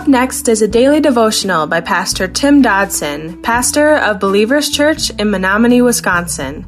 Up 0.00 0.08
next 0.08 0.48
is 0.48 0.62
a 0.62 0.66
daily 0.66 0.98
devotional 1.02 1.66
by 1.66 1.82
Pastor 1.82 2.26
Tim 2.26 2.62
Dodson, 2.62 3.42
pastor 3.42 3.96
of 3.96 4.18
Believers 4.18 4.70
Church 4.70 5.10
in 5.10 5.30
Menominee, 5.30 5.82
Wisconsin. 5.82 6.64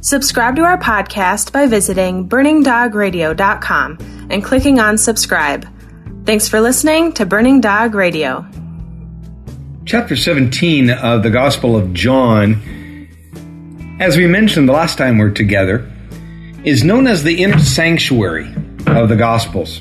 Subscribe 0.00 0.56
to 0.56 0.62
our 0.62 0.76
podcast 0.76 1.52
by 1.52 1.68
visiting 1.68 2.28
burningdogradio.com 2.28 4.26
and 4.28 4.42
clicking 4.42 4.80
on 4.80 4.98
subscribe. 4.98 5.68
Thanks 6.26 6.48
for 6.48 6.60
listening 6.60 7.12
to 7.12 7.24
Burning 7.24 7.60
Dog 7.60 7.94
Radio. 7.94 8.44
Chapter 9.86 10.16
17 10.16 10.90
of 10.90 11.22
the 11.22 11.30
Gospel 11.30 11.76
of 11.76 11.94
John, 11.94 12.54
as 14.00 14.16
we 14.16 14.26
mentioned 14.26 14.68
the 14.68 14.72
last 14.72 14.98
time 14.98 15.18
we 15.18 15.26
are 15.26 15.30
together, 15.30 15.88
is 16.64 16.82
known 16.82 17.06
as 17.06 17.22
the 17.22 17.40
inner 17.40 17.60
sanctuary 17.60 18.52
of 18.88 19.08
the 19.08 19.16
Gospels. 19.16 19.80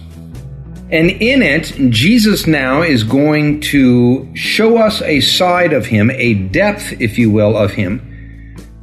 And 0.94 1.10
in 1.10 1.42
it, 1.42 1.74
Jesus 1.90 2.46
now 2.46 2.84
is 2.84 3.04
going 3.04 3.62
to 3.62 4.30
show 4.36 4.78
us 4.78 5.02
a 5.02 5.22
side 5.22 5.74
of 5.74 5.88
him, 5.88 6.12
a 6.12 6.36
depth, 6.36 7.02
if 7.02 7.18
you 7.18 7.32
will, 7.32 7.58
of 7.58 7.72
him 7.72 8.10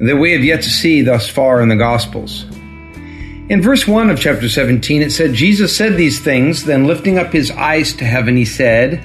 that 0.01 0.17
we 0.17 0.31
have 0.31 0.43
yet 0.43 0.63
to 0.63 0.69
see 0.69 1.03
thus 1.03 1.29
far 1.29 1.61
in 1.61 1.69
the 1.69 1.75
Gospels. 1.75 2.43
In 3.49 3.61
verse 3.61 3.87
1 3.87 4.09
of 4.09 4.19
chapter 4.19 4.49
17, 4.49 5.03
it 5.03 5.11
said, 5.11 5.33
Jesus 5.33 5.75
said 5.75 5.95
these 5.95 6.19
things, 6.19 6.65
then 6.65 6.87
lifting 6.87 7.19
up 7.19 7.31
his 7.31 7.51
eyes 7.51 7.93
to 7.93 8.05
heaven, 8.05 8.35
he 8.35 8.45
said, 8.45 8.99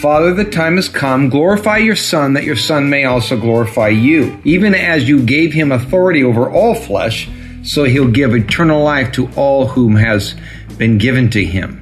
Father, 0.00 0.32
the 0.32 0.44
time 0.44 0.76
has 0.76 0.88
come. 0.88 1.28
Glorify 1.28 1.78
your 1.78 1.96
Son, 1.96 2.32
that 2.32 2.44
your 2.44 2.56
Son 2.56 2.88
may 2.88 3.04
also 3.04 3.38
glorify 3.38 3.88
you, 3.88 4.40
even 4.44 4.74
as 4.74 5.06
you 5.06 5.22
gave 5.22 5.52
him 5.52 5.70
authority 5.70 6.24
over 6.24 6.50
all 6.50 6.74
flesh, 6.74 7.28
so 7.62 7.84
he'll 7.84 8.08
give 8.08 8.34
eternal 8.34 8.82
life 8.82 9.12
to 9.12 9.30
all 9.36 9.66
whom 9.66 9.96
has 9.96 10.34
been 10.78 10.96
given 10.96 11.28
to 11.30 11.44
him. 11.44 11.81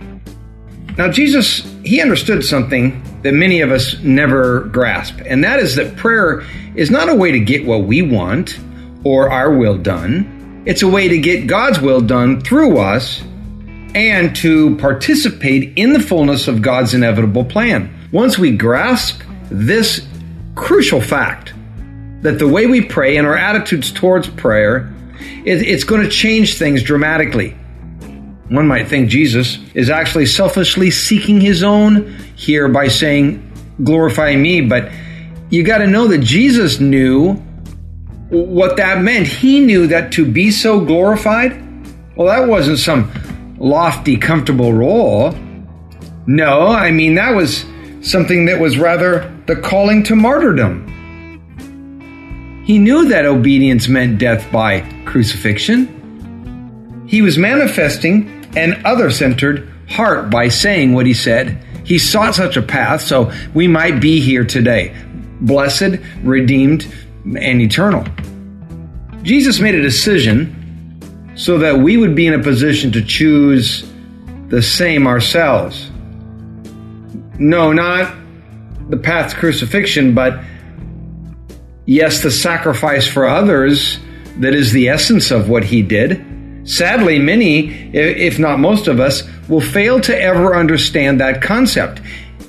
Now, 0.97 1.11
Jesus, 1.11 1.63
he 1.85 2.01
understood 2.01 2.45
something 2.45 3.03
that 3.23 3.33
many 3.33 3.61
of 3.61 3.71
us 3.71 3.99
never 4.01 4.61
grasp, 4.65 5.21
and 5.25 5.45
that 5.45 5.61
is 5.61 5.77
that 5.77 5.97
prayer 5.97 6.43
is 6.75 6.91
not 6.91 7.09
a 7.09 7.15
way 7.15 7.33
to 7.33 7.41
get 7.41 7.67
what 7.67 7.85
we 7.85 8.03
want 8.03 8.59
or 9.05 9.31
our 9.31 9.51
will 9.57 9.79
done. 9.79 10.63
It's 10.67 10.83
a 10.83 10.89
way 10.89 11.09
to 11.09 11.19
get 11.19 11.47
God's 11.47 11.81
will 11.81 12.01
done 12.01 12.41
through 12.43 12.79
us 12.79 13.23
and 13.95 14.37
to 14.37 14.77
participate 14.77 15.73
in 15.77 15.93
the 15.93 16.01
fullness 16.01 16.49
of 16.49 16.63
God's 16.63 16.95
inevitable 16.95 17.45
plan. 17.45 18.09
Once 18.13 18.39
we 18.39 18.57
grasp 18.57 19.23
this 19.51 20.07
crucial 20.55 21.01
fact 21.01 21.55
that 22.23 22.39
the 22.39 22.47
way 22.47 22.67
we 22.67 22.83
pray 22.83 23.17
and 23.17 23.27
our 23.27 23.37
attitudes 23.37 23.91
towards 23.91 24.29
prayer, 24.29 24.93
it's 25.45 25.85
going 25.85 26.03
to 26.03 26.09
change 26.09 26.59
things 26.59 26.83
dramatically. 26.83 27.57
One 28.51 28.67
might 28.67 28.89
think 28.89 29.09
Jesus 29.09 29.59
is 29.75 29.91
actually 29.91 30.27
selfishly 30.27 30.91
seeking 30.91 31.41
his 31.41 31.63
own 31.63 32.17
here 32.35 32.69
by 32.69 32.89
saying, 32.89 33.47
glorify 33.85 34.35
me. 34.35 34.61
But 34.61 34.91
you 35.51 35.63
got 35.63 35.79
to 35.79 35.87
know 35.87 36.09
that 36.09 36.19
Jesus 36.19 36.81
knew 36.81 37.35
what 38.29 38.77
that 38.77 39.03
meant. 39.03 39.29
He 39.29 39.61
knew 39.61 39.87
that 39.87 40.11
to 40.13 40.25
be 40.25 40.51
so 40.51 40.85
glorified, 40.85 41.63
well, 42.17 42.27
that 42.27 42.49
wasn't 42.49 42.81
some 42.81 43.13
lofty, 43.59 44.17
comfortable 44.17 44.73
role. 44.73 45.33
No, 46.27 46.67
I 46.67 46.91
mean, 46.91 47.15
that 47.15 47.35
was 47.35 47.65
something 48.03 48.47
that 48.47 48.59
was 48.59 48.79
rather 48.79 49.33
the 49.47 49.55
calling 49.55 50.03
to 50.05 50.17
martyrdom. 50.17 50.89
He 52.67 52.79
knew 52.79 53.09
that 53.09 53.27
obedience 53.27 53.87
meant 53.87 54.19
death 54.19 54.51
by 54.51 54.81
crucifixion. 55.05 57.07
He 57.07 57.23
was 57.23 57.39
manifesting 57.39 58.40
and 58.57 58.85
other 58.85 59.11
centered 59.11 59.69
heart 59.89 60.31
by 60.31 60.49
saying 60.49 60.93
what 60.93 61.07
he 61.07 61.15
said. 61.15 61.65
He 61.85 61.99
sought 61.99 62.35
such 62.35 62.57
a 62.57 62.63
path 62.63 63.03
so 63.03 63.33
we 63.55 63.67
might 63.67 64.01
be 64.01 64.21
here 64.21 64.45
today, 64.45 64.95
blessed, 65.41 65.99
redeemed, 66.23 66.87
and 67.25 67.61
eternal. 67.61 68.05
Jesus 69.23 69.61
made 69.61 69.75
a 69.75 69.83
decision 69.83 70.57
so 71.35 71.59
that 71.59 71.79
we 71.79 71.97
would 71.97 72.15
be 72.15 72.27
in 72.27 72.35
a 72.35 72.43
position 72.43 72.93
to 72.93 73.03
choose 73.03 73.91
the 74.49 74.63
same 74.63 75.07
ourselves. 75.07 75.91
No, 77.39 77.73
not 77.73 78.15
the 78.91 78.97
path 78.97 79.33
to 79.33 79.37
crucifixion, 79.37 80.15
but 80.15 80.41
yes, 81.87 82.23
the 82.23 82.31
sacrifice 82.31 83.07
for 83.07 83.27
others 83.27 83.99
that 84.39 84.55
is 84.55 84.73
the 84.73 84.89
essence 84.89 85.31
of 85.31 85.49
what 85.49 85.65
he 85.65 85.83
did. 85.83 86.25
Sadly, 86.65 87.19
many, 87.19 87.95
if 87.95 88.39
not 88.39 88.61
most 88.61 88.87
of 88.87 89.01
us, 89.01 89.23
will 89.49 89.61
fail 89.61 90.01
to 90.01 90.21
ever 90.21 90.55
understand 90.55 91.21
that 91.21 91.43
concept. 91.43 92.01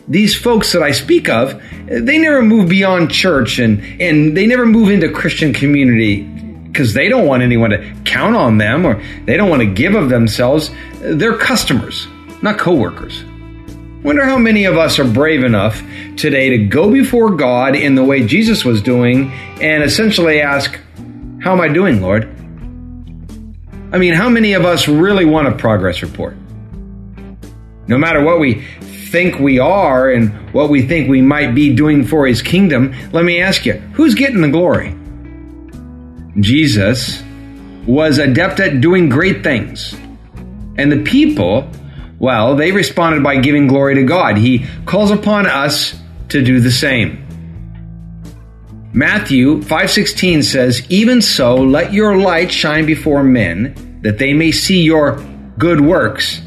These 0.08 0.36
folks 0.36 0.74
that 0.74 0.84
I 0.84 0.92
speak 0.92 1.30
of, 1.30 1.62
they 1.86 2.18
never 2.18 2.42
move 2.42 2.70
beyond 2.70 3.12
church 3.12 3.60
and, 3.60 3.82
and 4.02 4.36
they 4.36 4.46
never 4.46 4.66
move 4.66 4.90
into 4.90 5.10
Christian 5.10 5.54
community 5.54 6.24
because 6.68 6.94
they 6.94 7.10
don't 7.10 7.28
want 7.28 7.44
anyone 7.44 7.70
to 7.72 7.94
count 8.06 8.36
on 8.36 8.58
them 8.58 8.86
or 8.86 9.02
they 9.26 9.38
don't 9.38 9.50
want 9.50 9.62
to 9.62 9.66
give 9.66 9.96
of 9.96 10.10
themselves. 10.10 10.72
They're 11.00 11.38
customers, 11.38 12.08
not 12.42 12.58
coworkers. 12.58 13.24
Wonder 14.04 14.26
how 14.26 14.38
many 14.38 14.66
of 14.66 14.78
us 14.78 14.98
are 14.98 15.06
brave 15.06 15.44
enough 15.44 15.84
today 16.18 16.50
to 16.50 16.58
go 16.66 16.92
before 16.92 17.36
God 17.36 17.76
in 17.76 17.96
the 17.96 18.04
way 18.04 18.26
Jesus 18.26 18.66
was 18.66 18.82
doing 18.82 19.32
and 19.62 19.84
essentially 19.84 20.42
ask, 20.42 20.80
How 21.42 21.52
am 21.52 21.62
I 21.62 21.68
doing, 21.68 22.02
Lord? 22.02 22.28
I 23.94 23.97
mean, 23.97 24.13
how 24.13 24.29
many 24.29 24.53
of 24.53 24.66
us 24.66 24.88
really 24.88 25.25
want 25.25 25.47
a 25.47 25.52
progress 25.52 26.02
report? 26.02 26.38
No 27.88 27.97
matter 27.97 28.24
what 28.24 28.40
we 28.40 28.62
think 29.12 29.38
we 29.38 29.59
are 29.59 30.09
and 30.09 30.31
what 30.53 30.69
we 30.69 30.88
think 30.88 31.09
we 31.09 31.22
might 31.22 31.53
be 31.53 31.75
doing 31.75 32.06
for 32.06 32.25
his 32.25 32.41
kingdom, 32.41 32.94
let 33.12 33.25
me 33.25 33.41
ask 33.41 33.66
you, 33.66 33.74
who's 33.74 34.16
getting 34.16 34.40
the 34.40 34.47
glory? 34.47 34.96
Jesus 36.40 37.22
was 37.85 38.18
adept 38.18 38.62
at 38.62 38.80
doing 38.80 39.09
great 39.09 39.44
things. 39.44 39.94
And 40.78 40.90
the 40.90 41.03
people, 41.03 41.69
well, 42.18 42.56
they 42.56 42.72
responded 42.72 43.24
by 43.24 43.38
giving 43.38 43.68
glory 43.68 43.96
to 43.96 44.03
God. 44.03 44.38
He 44.38 44.66
calls 44.85 45.12
upon 45.12 45.47
us 45.47 46.00
to 46.30 46.41
do 46.41 46.62
the 46.62 46.72
same. 46.72 47.28
Matthew 48.94 49.62
5:16 49.62 50.44
says, 50.44 50.81
"Even 50.90 51.22
so, 51.22 51.56
let 51.56 51.94
your 51.94 52.18
light 52.18 52.52
shine 52.52 52.85
before 52.85 53.24
men, 53.24 53.74
that 54.02 54.18
they 54.18 54.34
may 54.34 54.52
see 54.52 54.81
your 54.81 55.19
good 55.57 55.79
works." 55.81 56.41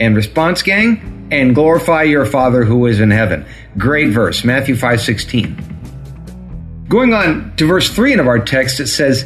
And 0.00 0.16
response 0.16 0.62
gang, 0.62 1.00
and 1.30 1.54
glorify 1.54 2.02
your 2.02 2.26
Father 2.26 2.64
who 2.64 2.86
is 2.86 3.00
in 3.00 3.10
heaven. 3.10 3.44
Great 3.78 4.08
verse, 4.08 4.44
Matthew 4.44 4.74
5:16. 4.74 5.56
Going 6.88 7.14
on 7.14 7.52
to 7.56 7.66
verse 7.66 7.88
3 7.90 8.14
of 8.14 8.26
our 8.26 8.40
text, 8.40 8.80
it 8.80 8.88
says, 8.88 9.24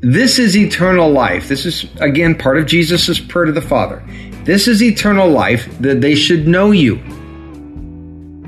This 0.00 0.38
is 0.38 0.56
eternal 0.56 1.10
life. 1.10 1.48
This 1.48 1.66
is, 1.66 1.86
again, 1.98 2.34
part 2.34 2.58
of 2.58 2.66
Jesus' 2.66 3.18
prayer 3.18 3.46
to 3.46 3.52
the 3.52 3.60
Father. 3.60 4.02
This 4.44 4.68
is 4.68 4.82
eternal 4.82 5.30
life, 5.30 5.68
that 5.80 6.00
they 6.00 6.14
should 6.14 6.46
know 6.46 6.70
you, 6.70 6.98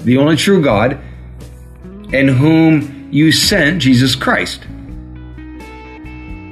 the 0.04 0.18
only 0.18 0.36
true 0.36 0.62
God, 0.62 0.98
and 2.12 2.30
whom 2.30 3.08
you 3.12 3.32
sent, 3.32 3.82
Jesus 3.82 4.14
Christ. 4.14 4.66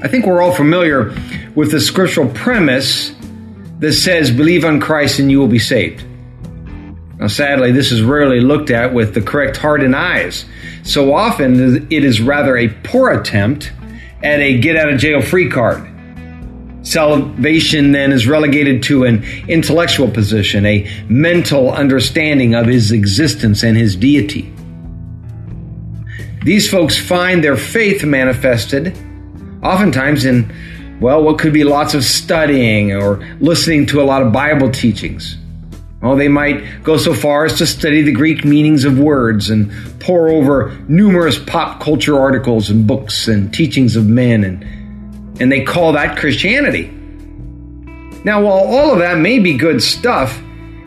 I 0.03 0.09
think 0.09 0.27
we're 0.27 0.43
all 0.43 0.55
familiar 0.55 1.15
with 1.55 1.71
the 1.71 1.81
scriptural 1.81 2.29
premise 2.29 3.15
that 3.79 3.93
says, 3.93 4.31
believe 4.31 4.65
on 4.65 4.81
Christ 4.81 5.19
and 5.19 5.31
you 5.31 5.39
will 5.39 5.49
be 5.49 5.59
saved. 5.59 6.05
Now, 7.19 7.29
sadly, 7.29 7.73
this 7.73 7.93
is 7.93 8.03
rarely 8.03 8.41
looked 8.41 8.71
at 8.71 8.93
with 8.93 9.15
the 9.15 9.23
correct 9.23 9.57
heart 9.57 9.83
and 9.83 9.95
eyes. 9.95 10.45
So 10.83 11.15
often, 11.15 11.91
it 11.91 12.05
is 12.05 12.21
rather 12.21 12.57
a 12.57 12.69
poor 12.69 13.11
attempt 13.11 13.73
at 14.23 14.41
a 14.41 14.59
get 14.59 14.77
out 14.77 14.93
of 14.93 14.99
jail 14.99 15.23
free 15.23 15.49
card. 15.49 15.91
Salvation 16.83 17.93
then 17.93 18.13
is 18.13 18.27
relegated 18.27 18.83
to 18.85 19.05
an 19.05 19.25
intellectual 19.49 20.11
position, 20.11 20.67
a 20.67 20.87
mental 21.09 21.71
understanding 21.71 22.55
of 22.55 22.67
his 22.67 22.93
existence 22.93 23.63
and 23.63 23.77
his 23.77 23.97
deity. 23.97 24.54
These 26.45 26.71
folks 26.71 26.99
find 26.99 27.43
their 27.43 27.57
faith 27.57 28.05
manifested 28.05 28.97
oftentimes 29.63 30.27
in, 30.27 30.55
well, 31.01 31.23
what 31.23 31.39
could 31.39 31.55
be 31.55 31.65
lots 31.65 31.95
of 31.95 32.05
studying 32.05 32.93
or 32.93 33.17
listening 33.41 33.87
to 33.87 34.03
a 34.03 34.05
lot 34.05 34.23
of 34.23 34.33
Bible 34.33 34.71
teachings. 34.71 35.39
Well, 36.03 36.17
they 36.17 36.29
might 36.29 36.83
go 36.83 36.99
so 36.99 37.15
far 37.15 37.47
as 37.47 37.57
to 37.59 37.67
study 37.67 38.03
the 38.03 38.13
Greek 38.13 38.45
meanings 38.45 38.85
of 38.85 38.99
words 38.99 39.49
and 39.49 39.73
pore 40.01 40.29
over 40.29 40.77
numerous 40.87 41.39
pop 41.39 41.81
culture 41.81 42.19
articles 42.19 42.69
and 42.69 42.87
books 42.87 43.27
and 43.27 43.53
teachings 43.53 43.97
of 43.97 44.07
men, 44.07 44.45
and, 44.45 45.41
and 45.41 45.51
they 45.51 45.65
call 45.65 45.95
that 45.95 46.19
Christianity. 46.19 46.91
Now, 48.23 48.43
while 48.43 48.67
all 48.67 48.93
of 48.93 48.99
that 48.99 49.17
may 49.17 49.39
be 49.39 49.57
good 49.57 49.83
stuff, 49.83 50.39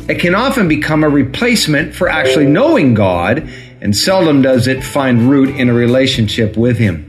it 0.08 0.20
can 0.20 0.36
often 0.36 0.68
become 0.68 1.04
a 1.04 1.10
replacement 1.10 1.96
for 1.96 2.08
actually 2.10 2.46
knowing 2.46 2.94
God 2.94 3.50
and 3.82 3.96
seldom 3.96 4.42
does 4.42 4.68
it 4.68 4.84
find 4.84 5.30
root 5.30 5.56
in 5.56 5.70
a 5.70 5.74
relationship 5.74 6.58
with 6.58 6.78
Him. 6.78 7.04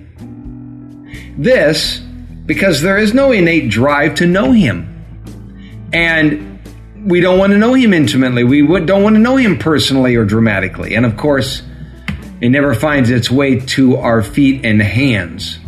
This 1.38 2.00
because 2.46 2.80
there 2.80 2.98
is 2.98 3.12
no 3.12 3.32
innate 3.32 3.70
drive 3.70 4.16
to 4.16 4.26
know 4.26 4.52
Him. 4.52 4.94
And 5.92 6.48
we 7.04 7.20
don't 7.20 7.38
want 7.38 7.52
to 7.52 7.58
know 7.58 7.74
him 7.74 7.94
intimately. 7.94 8.44
We 8.44 8.62
don't 8.80 9.02
want 9.02 9.16
to 9.16 9.20
know 9.20 9.36
him 9.36 9.58
personally 9.58 10.16
or 10.16 10.24
dramatically. 10.24 10.94
And 10.94 11.06
of 11.06 11.16
course, 11.16 11.62
it 12.40 12.50
never 12.50 12.74
finds 12.74 13.10
its 13.10 13.30
way 13.30 13.60
to 13.60 13.96
our 13.96 14.22
feet 14.22 14.64
and 14.64 14.82
hands. 14.82 15.58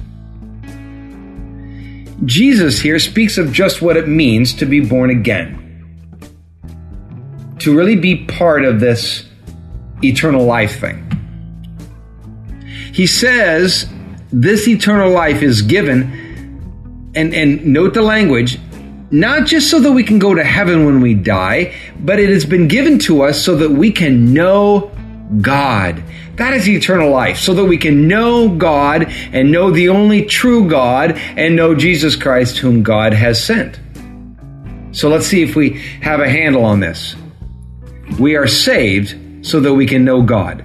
Jesus 2.26 2.80
here 2.80 2.98
speaks 2.98 3.38
of 3.38 3.52
just 3.52 3.80
what 3.80 3.96
it 3.96 4.06
means 4.06 4.54
to 4.54 4.66
be 4.66 4.80
born 4.80 5.10
again. 5.10 5.56
To 7.60 7.76
really 7.76 7.96
be 7.96 8.26
part 8.26 8.64
of 8.64 8.80
this 8.80 9.26
eternal 10.02 10.44
life 10.44 10.80
thing. 10.80 11.06
He 12.92 13.06
says 13.06 13.88
this 14.32 14.68
eternal 14.68 15.10
life 15.10 15.42
is 15.42 15.62
given, 15.62 17.12
and, 17.14 17.34
and 17.34 17.66
note 17.66 17.94
the 17.94 18.02
language, 18.02 18.58
not 19.10 19.46
just 19.46 19.70
so 19.70 19.80
that 19.80 19.92
we 19.92 20.04
can 20.04 20.18
go 20.18 20.34
to 20.34 20.44
heaven 20.44 20.84
when 20.84 21.00
we 21.00 21.14
die, 21.14 21.74
but 22.00 22.20
it 22.20 22.28
has 22.28 22.44
been 22.44 22.68
given 22.68 22.98
to 23.00 23.22
us 23.22 23.42
so 23.42 23.56
that 23.56 23.70
we 23.70 23.90
can 23.90 24.32
know 24.32 24.90
God. 25.40 26.02
That 26.36 26.54
is 26.54 26.68
eternal 26.68 27.10
life, 27.10 27.38
so 27.38 27.54
that 27.54 27.64
we 27.64 27.76
can 27.76 28.08
know 28.08 28.48
God 28.48 29.06
and 29.32 29.52
know 29.52 29.70
the 29.70 29.88
only 29.88 30.24
true 30.24 30.68
God 30.68 31.12
and 31.16 31.56
know 31.56 31.74
Jesus 31.74 32.16
Christ, 32.16 32.58
whom 32.58 32.82
God 32.82 33.12
has 33.12 33.42
sent. 33.42 33.80
So 34.92 35.08
let's 35.08 35.26
see 35.26 35.42
if 35.42 35.54
we 35.54 35.80
have 36.02 36.20
a 36.20 36.28
handle 36.28 36.64
on 36.64 36.80
this. 36.80 37.14
We 38.18 38.36
are 38.36 38.46
saved 38.46 39.14
so 39.42 39.60
that 39.60 39.72
we 39.72 39.86
can 39.86 40.04
know 40.04 40.22
God. 40.22 40.64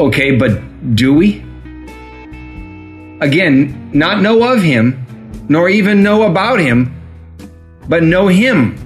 Okay, 0.00 0.36
but 0.36 0.94
do 0.94 1.14
we? 1.14 1.44
Again, 3.20 3.90
not 3.92 4.22
know 4.22 4.52
of 4.52 4.62
Him, 4.62 5.44
nor 5.48 5.68
even 5.68 6.02
know 6.02 6.22
about 6.22 6.60
Him, 6.60 6.94
but 7.88 8.02
know 8.04 8.28
Him. 8.28 8.84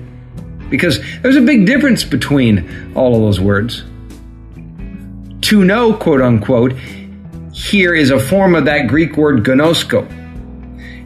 Because 0.71 1.01
there's 1.21 1.37
a 1.37 1.43
big 1.43 1.67
difference 1.67 2.03
between 2.03 2.95
all 2.95 3.15
of 3.15 3.21
those 3.21 3.41
words. 3.41 3.85
To 5.43 5.65
know, 5.65 5.93
quote 5.93 6.23
unquote, 6.23 6.73
here 7.53 7.95
is 7.95 8.11
a 8.11 8.19
form 8.19 8.55
of 8.55 8.65
that 8.65 8.87
Greek 8.87 9.19
word 9.19 9.45
ginosko. 9.45 10.11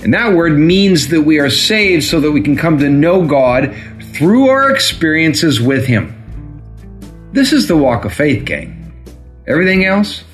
And 0.05 0.15
that 0.15 0.35
word 0.35 0.57
means 0.57 1.09
that 1.09 1.23
we 1.23 1.41
are 1.41 1.51
saved 1.51 2.05
so 2.05 2.21
that 2.21 2.31
we 2.31 2.43
can 2.43 2.55
come 2.55 2.79
to 2.79 2.89
know 2.89 3.27
God 3.27 3.75
through 4.15 4.51
our 4.51 4.71
experiences 4.71 5.61
with 5.61 5.87
Him. 5.87 6.16
This 7.37 7.53
is 7.53 7.69
the 7.69 7.77
walk 7.77 8.07
of 8.07 8.15
faith, 8.15 8.47
gang. 8.47 8.95
Everything 9.47 9.85
else, 9.85 10.25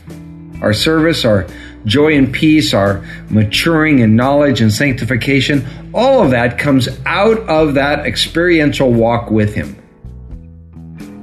our 0.61 0.73
service, 0.73 1.25
our 1.25 1.49
joy 1.85 2.17
and 2.17 2.33
peace, 2.33 2.73
our 2.73 3.05
maturing 3.29 3.99
in 3.99 4.15
knowledge 4.15 4.61
and 4.61 4.73
sanctification, 4.73 5.67
all 5.93 6.23
of 6.23 6.31
that 6.31 6.61
comes 6.61 6.89
out 7.05 7.41
of 7.49 7.75
that 7.75 8.07
experiential 8.07 8.93
walk 8.93 9.33
with 9.33 9.53
Him. 9.53 9.75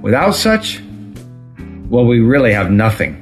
Without 0.02 0.36
such, 0.36 0.82
well, 1.88 2.06
we 2.06 2.20
really 2.20 2.52
have 2.52 2.70
nothing. 2.70 3.16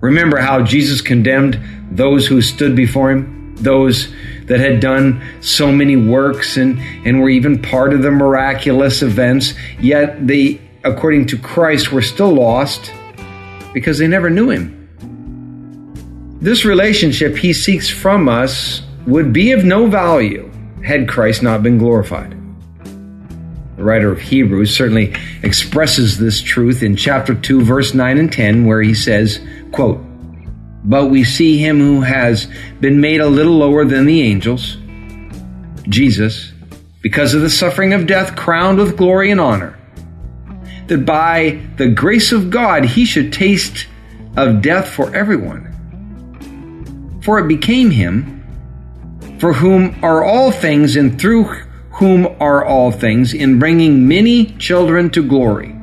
Remember 0.00 0.38
how 0.38 0.62
Jesus 0.62 1.00
condemned 1.00 1.60
those 1.90 2.28
who 2.28 2.42
stood 2.42 2.76
before 2.76 3.10
Him, 3.10 3.56
those 3.56 4.14
that 4.44 4.60
had 4.60 4.78
done 4.78 5.20
so 5.40 5.72
many 5.72 5.96
works 5.96 6.56
and, 6.56 6.78
and 7.04 7.20
were 7.20 7.30
even 7.30 7.60
part 7.60 7.92
of 7.92 8.02
the 8.02 8.12
miraculous 8.12 9.02
events, 9.02 9.54
yet 9.80 10.24
they, 10.24 10.60
according 10.84 11.26
to 11.26 11.38
Christ, 11.38 11.92
were 11.92 12.02
still 12.02 12.32
lost 12.32 12.92
because 13.72 13.98
they 13.98 14.06
never 14.06 14.30
knew 14.30 14.50
him. 14.50 14.80
This 16.40 16.64
relationship 16.64 17.36
he 17.36 17.52
seeks 17.52 17.88
from 17.88 18.28
us 18.28 18.82
would 19.06 19.32
be 19.32 19.52
of 19.52 19.64
no 19.64 19.86
value 19.86 20.50
had 20.84 21.08
Christ 21.08 21.42
not 21.42 21.62
been 21.62 21.78
glorified. 21.78 22.36
The 23.76 23.82
writer 23.82 24.12
of 24.12 24.20
Hebrews 24.20 24.74
certainly 24.74 25.14
expresses 25.42 26.18
this 26.18 26.40
truth 26.40 26.82
in 26.82 26.96
chapter 26.96 27.34
2 27.34 27.62
verse 27.62 27.94
9 27.94 28.18
and 28.18 28.32
10 28.32 28.66
where 28.66 28.82
he 28.82 28.94
says, 28.94 29.40
quote, 29.72 30.04
"But 30.84 31.06
we 31.06 31.24
see 31.24 31.58
him 31.58 31.80
who 31.80 32.02
has 32.02 32.46
been 32.80 33.00
made 33.00 33.20
a 33.20 33.26
little 33.26 33.56
lower 33.56 33.84
than 33.84 34.06
the 34.06 34.22
angels, 34.22 34.76
Jesus, 35.88 36.52
because 37.02 37.34
of 37.34 37.42
the 37.42 37.50
suffering 37.50 37.92
of 37.92 38.06
death 38.06 38.36
crowned 38.36 38.78
with 38.78 38.96
glory 38.96 39.30
and 39.30 39.40
honor, 39.40 39.73
that 40.88 41.06
by 41.06 41.60
the 41.76 41.88
grace 41.88 42.32
of 42.32 42.50
God 42.50 42.84
he 42.84 43.04
should 43.04 43.32
taste 43.32 43.86
of 44.36 44.62
death 44.62 44.88
for 44.88 45.14
everyone. 45.14 45.70
For 47.22 47.38
it 47.38 47.48
became 47.48 47.90
him, 47.90 48.42
for 49.38 49.52
whom 49.52 49.96
are 50.04 50.24
all 50.24 50.50
things 50.50 50.96
and 50.96 51.20
through 51.20 51.44
whom 51.94 52.26
are 52.40 52.64
all 52.64 52.90
things, 52.90 53.32
in 53.32 53.58
bringing 53.58 54.08
many 54.08 54.46
children 54.58 55.10
to 55.10 55.22
glory, 55.22 55.74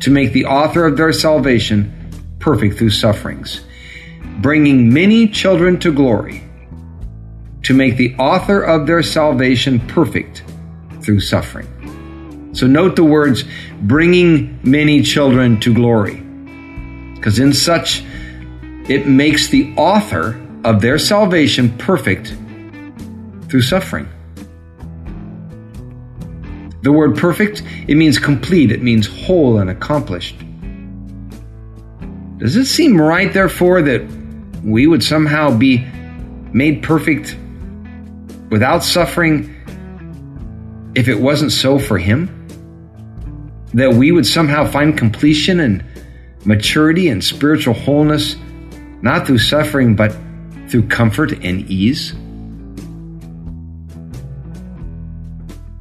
to 0.00 0.10
make 0.10 0.32
the 0.32 0.46
author 0.46 0.86
of 0.86 0.96
their 0.96 1.12
salvation 1.12 1.92
perfect 2.38 2.78
through 2.78 2.90
sufferings. 2.90 3.60
Bringing 4.40 4.92
many 4.92 5.28
children 5.28 5.78
to 5.80 5.92
glory, 5.92 6.42
to 7.64 7.74
make 7.74 7.98
the 7.98 8.14
author 8.16 8.62
of 8.62 8.86
their 8.86 9.02
salvation 9.02 9.78
perfect 9.88 10.42
through 11.02 11.20
suffering. 11.20 11.68
So 12.52 12.66
note 12.66 12.96
the 12.96 13.04
words, 13.04 13.44
bringing 13.82 14.58
many 14.62 15.02
children 15.02 15.60
to 15.60 15.72
glory. 15.72 16.16
Because 17.14 17.38
in 17.38 17.52
such, 17.52 18.02
it 18.88 19.06
makes 19.06 19.48
the 19.48 19.72
author 19.76 20.40
of 20.64 20.80
their 20.80 20.98
salvation 20.98 21.76
perfect 21.78 22.34
through 23.48 23.62
suffering. 23.62 24.08
The 26.82 26.92
word 26.92 27.16
perfect, 27.16 27.62
it 27.86 27.94
means 27.96 28.18
complete, 28.18 28.72
it 28.72 28.82
means 28.82 29.06
whole 29.06 29.58
and 29.58 29.68
accomplished. 29.68 30.36
Does 32.38 32.56
it 32.56 32.64
seem 32.64 32.98
right, 32.98 33.30
therefore, 33.32 33.82
that 33.82 34.02
we 34.64 34.86
would 34.86 35.04
somehow 35.04 35.56
be 35.56 35.86
made 36.52 36.82
perfect 36.82 37.36
without 38.48 38.82
suffering 38.82 39.54
if 40.94 41.06
it 41.06 41.20
wasn't 41.20 41.52
so 41.52 41.78
for 41.78 41.98
Him? 41.98 42.39
That 43.74 43.94
we 43.94 44.12
would 44.12 44.26
somehow 44.26 44.66
find 44.66 44.96
completion 44.96 45.60
and 45.60 45.84
maturity 46.44 47.08
and 47.08 47.22
spiritual 47.22 47.74
wholeness, 47.74 48.36
not 49.02 49.26
through 49.26 49.38
suffering, 49.38 49.94
but 49.94 50.14
through 50.68 50.88
comfort 50.88 51.32
and 51.44 51.60
ease? 51.70 52.14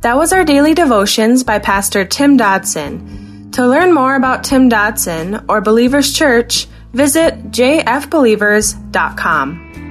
That 0.01 0.15
was 0.15 0.31
our 0.31 0.45
daily 0.45 0.73
devotions 0.73 1.43
by 1.43 1.59
Pastor 1.59 2.05
Tim 2.05 2.37
Dodson. 2.37 3.51
To 3.51 3.67
learn 3.67 3.93
more 3.93 4.15
about 4.15 4.45
Tim 4.45 4.69
Dodson 4.69 5.43
or 5.49 5.59
Believers 5.59 6.13
Church, 6.13 6.67
visit 6.93 7.51
jfbelievers.com. 7.51 9.88